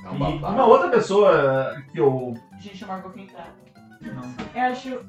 [0.05, 0.55] É um E babaca.
[0.55, 2.35] uma outra pessoa que eu.
[2.59, 3.45] Gente, o Quintana.
[4.01, 4.35] Não.
[4.55, 5.01] Eu acho.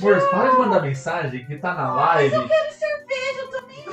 [0.00, 2.30] Amor, para de mandar mensagem que tá na live.
[2.72, 3.84] cerveja também.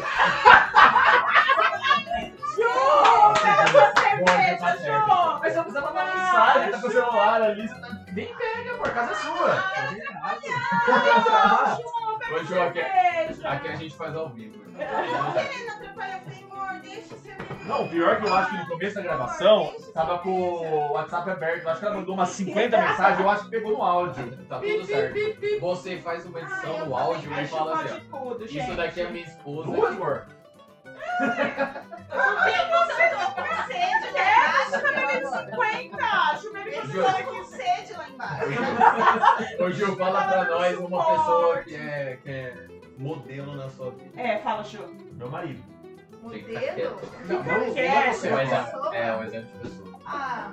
[2.58, 3.34] Jô!
[3.42, 5.40] Pega sua cerveja, Jô!
[5.40, 7.68] Mas você precisa mandar Ah, mensagem, tá com o celular ali.
[7.68, 7.88] Você tá...
[8.14, 9.56] Nem pega, amor, a casa é sua.
[10.86, 13.46] Jô, pega Ô, aqui-.
[13.46, 14.58] Aqui a gente faz ao vivo.
[14.72, 14.88] né?
[15.12, 17.66] Não atrapalha, eu falei, amor, deixa você ver.
[17.66, 20.92] Não, o pior é que eu acho que no começo da gravação tava com o
[20.94, 21.64] WhatsApp aberto.
[21.64, 24.38] Eu acho que ela mandou umas 50 mensagens, eu acho que pegou no áudio.
[24.48, 25.60] Tá tudo certo.
[25.60, 28.36] Você faz uma edição no áudio e fala assim, ó.
[28.44, 29.70] Isso daqui é minha esposa.
[29.72, 30.28] Duas, amor.
[31.20, 34.34] Não tem consultor com sede, né?
[34.62, 34.92] Acho que
[35.52, 36.06] 50.
[36.06, 39.64] Acho que com sede lá embaixo.
[39.64, 42.54] Ô, Gil, fala pra nós uma pessoa que é, que é
[42.98, 44.22] modelo na sua vida.
[44.22, 44.88] É, fala, Gil.
[45.14, 45.64] Meu marido.
[46.22, 47.02] Modelo?
[47.26, 48.28] Não, não, é você.
[48.30, 48.42] É,
[48.94, 50.00] é, é, um exemplo de pessoa.
[50.06, 50.52] Ah,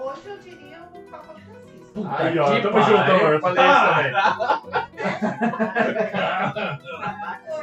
[0.00, 1.92] hoje eu diria o Papa Francisco.
[1.94, 3.32] Puta, aí, ó, tamo junto, amor.
[3.34, 4.83] Eu falei isso também.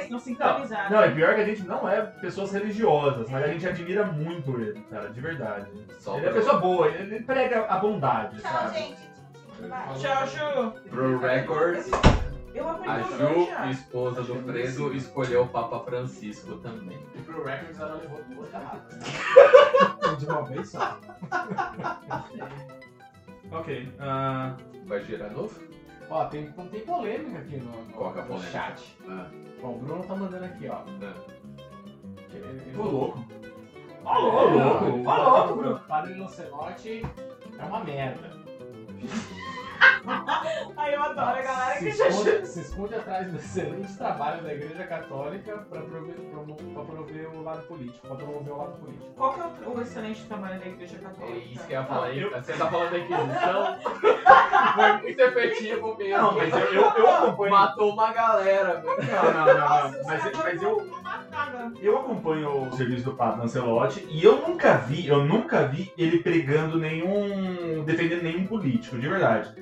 [0.09, 0.89] Não sincronizaram.
[0.89, 4.59] Não, é pior que a gente não é pessoas religiosas, mas a gente admira muito
[4.59, 5.67] ele, cara, de verdade.
[5.99, 8.77] Só Ele é pessoa boa, ele prega a bondade, Tchau, sabe?
[8.77, 9.11] gente.
[9.67, 9.93] Vai.
[9.95, 10.71] Tchau, Ju.
[10.89, 11.89] Pro records,
[12.53, 13.69] Eu a Ju, já.
[13.69, 16.99] esposa do Fredo, escolheu o Papa Francisco também.
[17.15, 18.97] E pro Records ela levou duas garrafas.
[20.19, 20.97] De uma vez só.
[23.53, 23.93] Ok.
[23.99, 24.53] ah,
[24.85, 25.59] Vai girar novo?
[26.11, 28.97] Ó, tem, tem polêmica aqui no, no, é no chat.
[29.07, 29.27] Ah,
[29.63, 30.73] Ó, o Bruno tá mandando aqui, ó.
[30.75, 31.13] ah.
[32.33, 33.25] Ele- ele- Ô, louco.
[34.03, 35.03] Ó, Ô, louco.
[35.09, 35.79] Ó, louco, Bruno.
[35.87, 37.01] Padre Lancelotti
[37.57, 38.29] é uma merda.
[40.77, 44.41] Ai, eu adoro a galera se que já esconde, se esconde atrás do excelente trabalho
[44.43, 46.15] da Igreja Católica para promover,
[46.73, 49.13] pra promover o lado político, para promover o lado político.
[49.15, 51.37] Qual que é o, o excelente trabalho da Igreja É Católica?
[51.37, 52.19] isso que eu ia falar aí.
[52.21, 53.77] eu- Você tá falando da Inquisição?
[54.75, 56.17] Foi muito efetivo mesmo.
[56.17, 57.51] Não, mas eu, eu, eu acompanho.
[57.51, 59.11] Matou uma galera, velho.
[59.11, 59.69] Não, não, não, não.
[59.69, 60.87] Nossa, Mas, mas eu,
[61.81, 66.19] eu acompanho o serviço do Padre Lancelotti e eu nunca vi, eu nunca vi ele
[66.19, 67.83] pregando nenhum.
[67.85, 69.53] defendendo nenhum político, de verdade.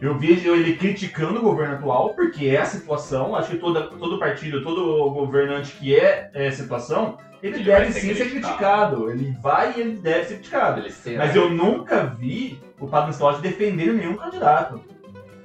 [0.00, 4.18] Eu vejo ele criticando o governo atual, porque é a situação, acho que toda, todo
[4.18, 8.40] partido, todo governante que é, é a situação, ele, Ele deve sim ser criticado.
[8.40, 9.10] criticado.
[9.10, 10.82] Ele vai e ele deve ser criticado.
[11.16, 14.82] Mas eu nunca vi o Padre Lancelotti defendendo nenhum candidato.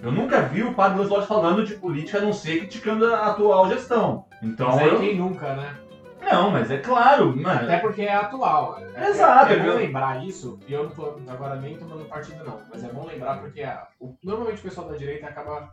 [0.03, 3.67] Eu nunca vi o Padre Lancelotti falando de política, a não ser criticando a atual
[3.69, 4.25] gestão.
[4.43, 4.99] Então, Mas aí eu...
[4.99, 5.75] quem nunca, né?
[6.21, 7.62] Não, mas é claro, mano.
[7.62, 8.79] Até porque é atual.
[8.95, 12.03] É, Exato, É, é bom eu- lembrar isso, e eu não tô agora nem tomando
[12.05, 15.71] partido não, mas é bom lembrar porque a- o- normalmente o pessoal da direita acaba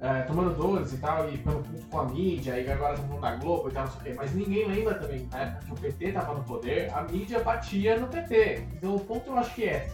[0.00, 3.36] é, tomando dores e tal, e puto com a mídia, e agora estão falando da
[3.36, 4.14] Globo e tal, não sei o quê.
[4.16, 7.98] Mas ninguém lembra também, na época que o PT tava no poder, a mídia batia
[7.98, 8.66] no PT.
[8.74, 9.88] Então o ponto eu acho que é,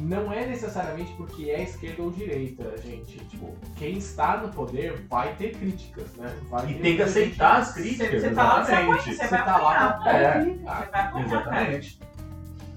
[0.00, 3.18] não é necessariamente porque é esquerda ou direita, gente.
[3.26, 6.34] Tipo, quem está no poder vai ter críticas, né?
[6.48, 9.04] Vai E tem que aceitar as Você críticas, você tá lá, você exatamente.
[9.04, 10.44] você Você vai tá lá É.
[10.44, 11.80] Você vai apanhar, cara.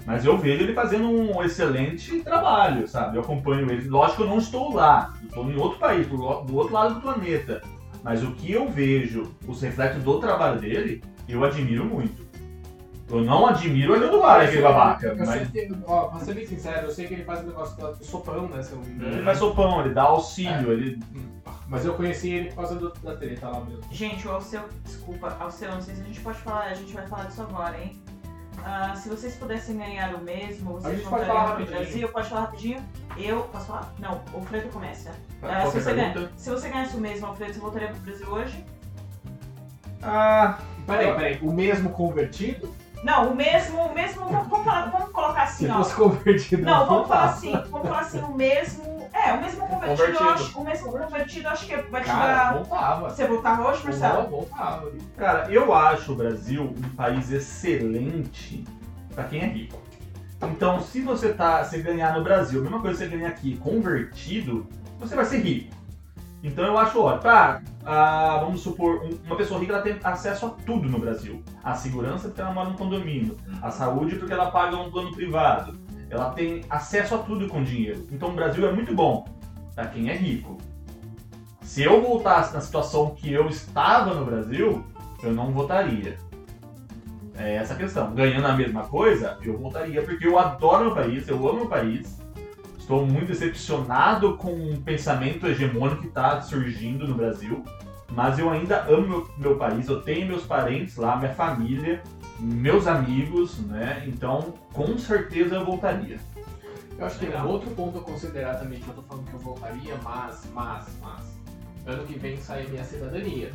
[0.08, 3.18] Mas eu vejo ele fazendo um excelente trabalho, sabe?
[3.18, 3.86] Eu acompanho ele.
[3.90, 7.02] Lógico que eu não estou lá, eu estou em outro país, do, outro lado do
[7.02, 7.60] planeta.
[8.02, 12.26] Mas o que eu vejo, os reflexos do trabalho dele, eu admiro muito.
[13.10, 15.08] Eu não admiro ele do Vale, aquele babaca.
[15.08, 17.48] Eu Mas sei que, ó, pra ser bem sincero, eu sei que ele faz um
[17.48, 18.62] negócio do sopão, né?
[18.62, 20.98] Se eu ele faz sopão, ele dá auxílio, ele.
[21.68, 23.82] Mas eu conheci ele por causa do, da treta lá mesmo.
[23.90, 27.06] Gente, o Alceu, desculpa, Alceu, não sei se a gente pode falar, a gente vai
[27.06, 27.92] falar disso agora, hein?
[28.64, 31.78] Ah, se vocês pudessem ganhar o mesmo, vocês gente pode voltariam falar pro rapidinho.
[31.84, 32.08] Brasil?
[32.10, 32.84] Pode falar rapidinho?
[33.16, 33.94] Eu, posso falar?
[33.98, 35.12] Não, o Fredo começa.
[35.42, 38.64] Ah, se, você ganha, se você ganhasse o mesmo, Alfredo, você voltaria pro Brasil hoje?
[40.02, 42.72] Ah, Peraí, peraí, o mesmo convertido?
[43.02, 45.76] Não, o mesmo, o mesmo, vamos, vamos falar- vamos colocar assim, Se ó.
[45.76, 48.97] fosse convertido, Não, vamos falar assim, vamos falar assim, o mesmo.
[49.24, 50.30] É, o mesmo convertido, Convertido.
[50.30, 50.58] acho.
[50.60, 52.54] O mesmo convertido, acho que vai te dar.
[52.54, 53.10] voltava.
[53.10, 54.28] Você voltava hoje, Marcelo?
[54.28, 54.92] Voltava.
[55.16, 58.64] Cara, eu acho o Brasil um país excelente
[59.14, 59.78] pra quem é rico.
[60.42, 63.56] Então, se você tá, se ganhar no Brasil, a mesma coisa que você ganha aqui
[63.56, 64.66] convertido,
[64.98, 65.76] você vai ser rico.
[66.42, 67.22] Então eu acho ótimo.
[67.22, 71.42] Tá, ah, vamos supor, um- uma pessoa rica ela tem acesso a tudo no Brasil.
[71.64, 73.36] A segurança porque ela mora num condomínio.
[73.60, 75.76] A saúde porque ela paga um plano privado.
[76.10, 78.06] Ela tem acesso a tudo com dinheiro.
[78.10, 79.26] Então o Brasil é muito bom
[79.74, 80.58] pra quem é rico.
[81.62, 84.84] Se eu voltasse na situação que eu estava no Brasil,
[85.22, 86.16] eu não votaria.
[87.36, 88.14] É essa a questão.
[88.14, 92.18] Ganhando a mesma coisa, eu votaria porque eu adoro meu país, eu amo meu país.
[92.78, 97.62] Estou muito decepcionado com o pensamento hegemônico que está surgindo no Brasil.
[98.10, 102.02] Mas eu ainda amo meu, meu país, eu tenho meus parentes lá, minha família,
[102.38, 104.04] meus amigos, né?
[104.06, 106.18] Então, com certeza eu voltaria.
[106.98, 107.46] Eu acho que Legal.
[107.46, 110.86] um outro ponto a considerar também, que eu tô falando que eu voltaria, mas, mas,
[111.00, 111.38] mas.
[111.86, 113.52] Ano que vem sai a minha cidadania.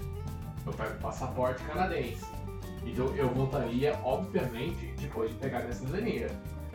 [0.65, 2.25] Eu pego o passaporte canadense.
[2.85, 6.29] Então eu voltaria, obviamente, depois de pegar minha cidadania.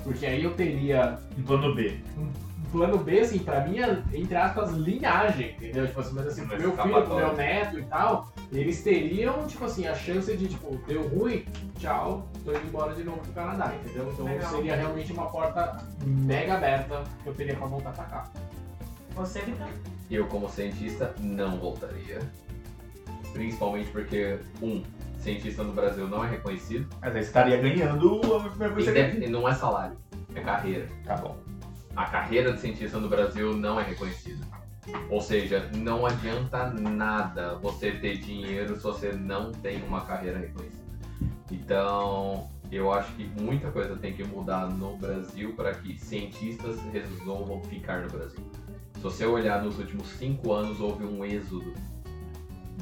[0.04, 2.00] Porque aí eu teria Um plano B.
[2.16, 2.30] um
[2.70, 5.86] plano B, assim, pra minha, entre aspas, linhagem, entendeu?
[5.86, 9.46] Tipo assim, mas assim, pro Mas meu filho, pro meu neto e tal, eles teriam,
[9.46, 11.44] tipo assim, a chance de, tipo, deu ruim,
[11.78, 14.10] tchau, tô indo embora de novo pro Canadá, entendeu?
[14.12, 14.50] Então Legal.
[14.50, 18.28] seria realmente uma porta mega aberta que eu teria pra voltar pra cá.
[19.14, 19.68] Você, Vitor?
[20.10, 22.18] Eu, como cientista, não voltaria.
[23.32, 24.82] Principalmente porque, um,
[25.18, 26.88] cientista no Brasil não é reconhecido.
[27.00, 29.96] Mas aí estaria ganhando a mesma coisa que não é salário,
[30.34, 30.88] é carreira.
[31.04, 31.36] Tá bom.
[31.98, 34.46] A carreira de cientista no Brasil não é reconhecida.
[35.10, 40.86] Ou seja, não adianta nada você ter dinheiro se você não tem uma carreira reconhecida.
[41.50, 47.60] Então, eu acho que muita coisa tem que mudar no Brasil para que cientistas resolvam
[47.64, 48.48] ficar no Brasil.
[48.94, 51.74] Se você olhar nos últimos cinco anos, houve um êxodo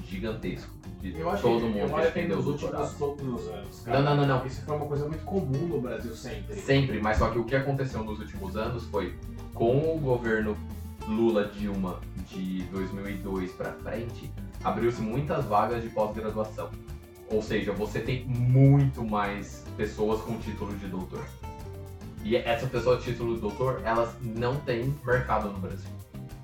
[0.04, 3.84] gigantesco de Eu acho todo que, mundo eu que acho que nos últimos anos, Não,
[3.84, 4.00] cara.
[4.02, 4.46] não, não, não.
[4.46, 6.56] Isso foi uma coisa muito comum no Brasil sempre.
[6.56, 9.14] Sempre, mas só que o que aconteceu nos últimos anos foi
[9.54, 10.56] com o governo
[11.06, 14.30] Lula Dilma de 2002 para frente,
[14.64, 16.70] abriu-se muitas vagas de pós-graduação.
[17.30, 21.24] Ou seja, você tem muito mais pessoas com título de doutor.
[22.24, 25.90] E essa pessoa de título de doutor, elas não têm mercado no Brasil.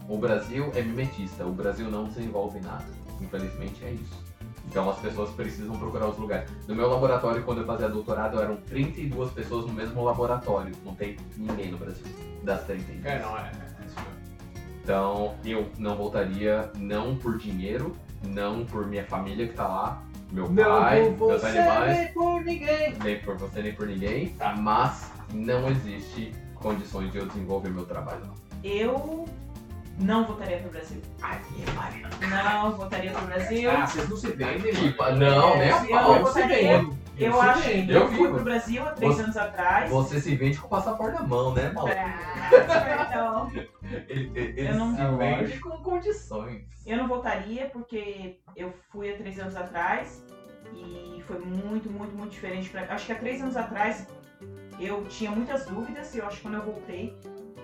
[0.09, 2.87] O Brasil é mimetista, o Brasil não desenvolve nada.
[3.21, 4.23] Infelizmente é isso.
[4.73, 6.51] Então as pessoas precisam procurar os lugares.
[6.67, 10.73] No meu laboratório, quando eu fazia doutorado, eram 32 pessoas no mesmo laboratório.
[10.83, 12.07] Não tem ninguém no Brasil
[12.43, 13.05] das 32.
[13.05, 13.53] É, não, é.
[13.53, 13.97] é isso.
[14.83, 17.95] Então eu não voltaria, não por dinheiro,
[18.27, 22.95] não por minha família que tá lá, meu pai, meus animais, nem por ninguém.
[23.05, 24.57] nem por você, nem por ninguém, Tá.
[24.57, 28.23] mas não existe condições de eu desenvolver meu trabalho.
[28.25, 28.35] não.
[28.65, 29.27] Eu
[29.99, 31.01] não votaria pro Brasil.
[31.23, 31.41] Ai,
[31.75, 32.11] Marina.
[32.29, 33.71] Não votaria pro Brasil.
[33.71, 34.89] Ah, vocês não se vendem, mano.
[34.89, 36.87] Tipo, não, a eu não votaria.
[37.19, 39.91] Eu se acho que Eu eu fui pro Brasil há três Você- anos atrás.
[39.91, 41.95] Você se vende com o passaporte na mão, né, maluco?
[41.95, 43.51] Ah, então,
[44.09, 46.65] Ele, ele- ele Eu não- se vende com condições.
[46.87, 50.25] eu não votaria porque eu fui há três anos atrás
[50.75, 52.71] e foi muito, muito, muito diferente.
[52.71, 52.83] Pra...
[52.89, 54.07] Acho que há três anos atrás
[54.81, 57.17] eu tinha muitas dúvidas e eu acho que quando eu voltei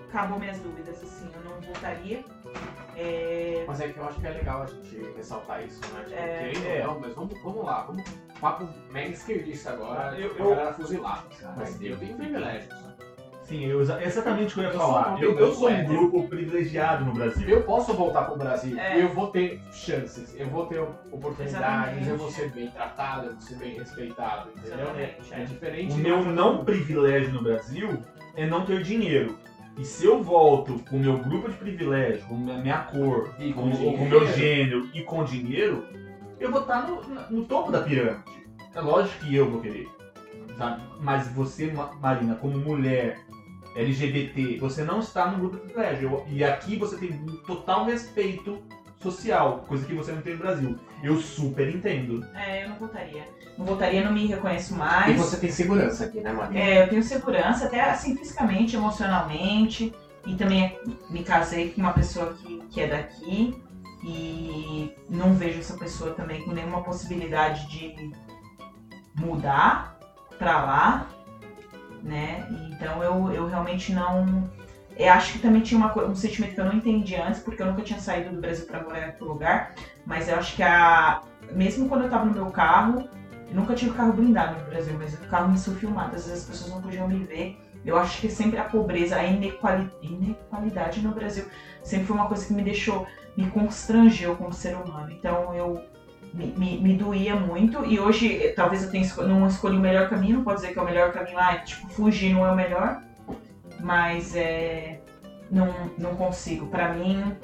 [0.09, 1.01] acabou minhas dúvidas.
[1.01, 2.23] Assim, eu não voltaria.
[2.95, 6.03] É, Mas é que eu acho que é legal a gente ressaltar isso, né?
[6.03, 6.49] Tipo, É.
[6.51, 8.03] querendo ou não, mas vamos, vamos lá, vamos.
[8.41, 11.23] Papo mega esquerdista agora, Eu- eu, eu- a galera fuzilada.
[11.55, 12.73] Mas eu tenho privilégios.
[13.43, 15.19] Sim, eu, exa- exatamente o que eu ia falar.
[15.23, 17.49] Eu, eu sou um grupo privilegiado no Brasil.
[17.49, 19.01] Eu posso voltar pro Brasil, É.
[19.01, 22.09] eu vou ter chances, eu vou ter oportunidades, Exatamente.
[22.09, 24.77] eu vou ser bem tratado, eu vou ser bem respeitado, entendeu?
[24.85, 25.45] Exatamente, É é.
[25.45, 25.93] diferente.
[25.93, 28.03] O meu não privilégio no Brasil
[28.35, 29.35] é não ter dinheiro.
[29.79, 33.53] E se eu volto com o meu grupo de privilégio, com a minha cor, E
[33.53, 35.85] com o meu gênero e com dinheiro,
[36.39, 38.23] eu vou estar no, no topo da pirâmide.
[38.75, 39.87] É lógico que eu vou querer.
[40.57, 40.81] sabe?
[40.99, 43.19] Mas você, Ma- Marina, como mulher
[43.75, 46.23] LGBT, você não está no grupo de privilégio.
[46.27, 48.57] E aqui você tem um total respeito
[48.99, 50.77] social, coisa que você não tem no Brasil.
[51.01, 52.25] Eu super entendo.
[52.35, 53.23] é, eu não votaria.
[53.57, 55.17] Não votaria, não me reconheço E mais.
[55.17, 56.59] você tem segurança aqui, né, Maria?
[56.59, 59.93] É, eu tenho segurança, até assim, fisicamente, emocionalmente.
[60.25, 60.77] E também
[61.09, 63.61] me casei com uma pessoa que, que é daqui.
[64.03, 68.13] E não vejo essa pessoa também com nenhuma possibilidade de
[69.15, 69.97] mudar
[70.37, 71.07] pra lá,
[72.01, 72.47] né?
[72.71, 74.49] Então eu, eu realmente não.
[74.99, 77.67] Eu acho que também tinha uma, um sentimento que eu não entendi antes, porque eu
[77.67, 79.73] nunca tinha saído do Brasil pra morar em outro lugar.
[80.05, 81.21] Mas eu acho que a.
[81.53, 83.07] Mesmo quando eu tava no meu carro,
[83.49, 86.43] eu nunca tive carro blindado no Brasil, mas o carro me sou filmado, às vezes
[86.43, 87.57] as pessoas não podiam me ver.
[87.85, 91.45] Eu acho que sempre a pobreza, a inequali- inequalidade no Brasil
[91.81, 93.07] sempre foi uma coisa que me deixou,
[93.37, 95.09] me constrangeu como ser humano.
[95.11, 95.81] Então eu
[96.33, 100.09] me, me, me doía muito e hoje eh, talvez eu tenha não escolhi o melhor
[100.09, 102.55] caminho, não pode dizer que é o melhor caminho, ah, tipo, fugir não é o
[102.55, 103.01] melhor,
[103.79, 104.99] mas é,
[105.49, 106.67] não, não consigo.
[106.67, 107.35] Pra mim,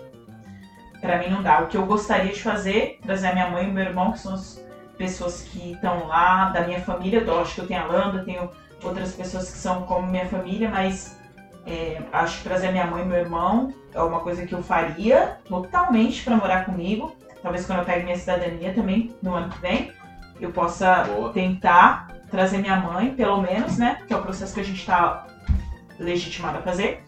[1.01, 1.61] para mim não dá.
[1.61, 4.19] O que eu gostaria de fazer, trazer a minha mãe e o meu irmão, que
[4.19, 4.63] são as
[4.97, 8.49] pessoas que estão lá, da minha família, eu acho que eu tenho a Landa, tenho
[8.83, 11.19] outras pessoas que são como minha família, mas
[11.65, 15.37] é, acho que trazer minha mãe e meu irmão é uma coisa que eu faria
[15.47, 17.15] totalmente para morar comigo.
[17.41, 19.91] Talvez quando eu pegue minha cidadania também, no ano que vem,
[20.39, 21.31] eu possa Boa.
[21.31, 24.01] tentar trazer minha mãe, pelo menos, né?
[24.07, 25.27] Que é o processo que a gente está
[25.99, 27.03] legitimado a fazer.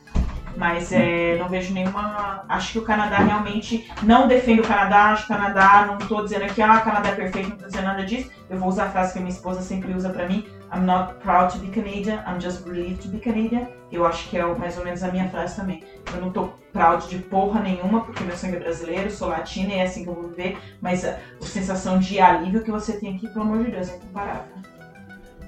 [0.58, 2.44] Mas é, não vejo nenhuma.
[2.50, 3.88] Acho que o Canadá realmente.
[4.02, 5.86] Não defendo o Canadá, acho que o Canadá.
[5.86, 8.32] Não tô dizendo aqui, ah, o Canadá é perfeito, não tô dizendo nada disso.
[8.50, 11.14] Eu vou usar a frase que a minha esposa sempre usa pra mim: I'm not
[11.22, 13.68] proud to be Canadian, I'm just relieved to be Canadian.
[13.92, 15.84] Eu acho que é mais ou menos a minha frase também.
[16.12, 19.78] Eu não tô proud de porra nenhuma, porque meu sangue é brasileiro, sou latina e
[19.78, 20.58] é assim que eu vou viver.
[20.82, 23.96] Mas a, a sensação de alívio que você tem aqui, pelo amor de Deus, é
[23.96, 24.58] incomparável.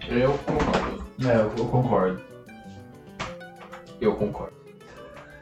[0.07, 1.05] Eu concordo.
[1.27, 2.28] É, eu, eu concordo.
[3.99, 4.57] Eu concordo.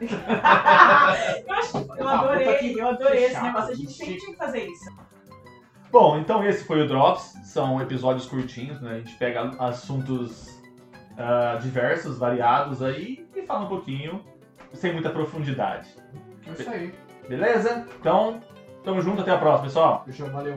[0.00, 3.72] Eu, acho, eu puta adorei, eu adorei esse negócio.
[3.72, 4.90] A gente sempre tinha que fazer isso.
[5.90, 7.34] Bom, então esse foi o Drops.
[7.44, 8.92] São episódios curtinhos, né?
[8.92, 10.56] A gente pega assuntos
[11.16, 14.24] ah, diversos, variados aí e fala um pouquinho
[14.72, 15.88] sem muita profundidade.
[16.46, 16.94] É isso aí.
[17.28, 17.86] Beleza?
[17.98, 18.40] Então,
[18.84, 20.02] tamo junto, até a próxima, pessoal.
[20.04, 20.54] Fechou, valeu.